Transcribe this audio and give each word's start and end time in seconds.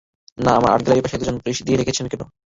না 0.37 0.51
আমার 0.57 0.71
আর্ট 0.71 0.83
গ্যালারির 0.83 1.05
পাশে 1.05 1.19
দুজন 1.19 1.35
পুলিশ 1.41 1.57
দিয়ে 1.63 1.79
রেখেছেন 1.79 2.05
কেন? 2.11 2.21